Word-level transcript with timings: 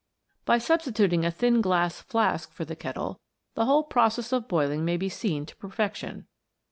By 0.45 0.57
substituting 0.57 1.23
a 1.23 1.29
thin 1.29 1.61
glass 1.61 2.01
flask 2.01 2.51
for 2.51 2.65
the 2.65 2.75
kettle, 2.75 3.19
the 3.53 3.65
whole 3.65 3.83
process 3.83 4.31
of 4.31 4.47
boiling 4.47 4.83
may 4.83 4.97
be 4.97 5.09
seen 5.09 5.45
to 5.45 5.55
perfection. 5.55 6.25